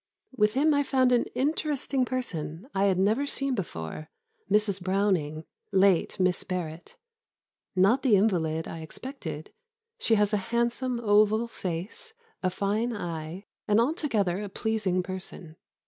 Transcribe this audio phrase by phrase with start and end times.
[0.35, 4.09] With him I found an interesting person I had never seen before,
[4.49, 4.81] Mrs.
[4.81, 6.97] Browning, late Miss Barrett
[7.75, 9.53] not the invalid I expected;
[9.99, 15.55] she has a handsome oval face, a fine eye, and altogether a pleasing person.